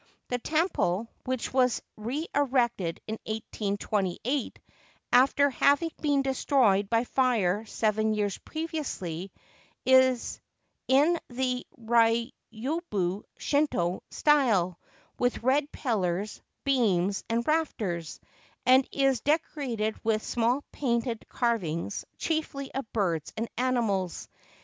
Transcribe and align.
The 0.29 0.39
temple, 0.39 1.09
which 1.25 1.53
was 1.53 1.79
re 1.95 2.25
erected 2.33 2.99
in 3.05 3.19
1828, 3.27 4.57
after 5.13 5.51
having 5.51 5.91
been 6.01 6.23
destroyed 6.23 6.89
by 6.89 7.03
fire 7.03 7.65
seven 7.65 8.15
years 8.15 8.39
previously, 8.39 9.31
is 9.85 10.41
in 10.87 11.19
the 11.29 11.67
Ryobu 11.77 13.25
Shinto 13.37 14.01
style, 14.09 14.79
with 15.19 15.43
red 15.43 15.71
pillars, 15.71 16.41
beams, 16.63 17.23
and 17.29 17.45
rafters, 17.47 18.19
and 18.65 18.89
is 18.91 19.21
decorated 19.21 20.03
with 20.03 20.23
small 20.23 20.63
painted 20.71 21.27
carvings, 21.29 22.05
chiefly 22.17 22.73
of 22.73 22.91
birds 22.91 23.31
and 23.37 23.47
animals. 23.55 24.29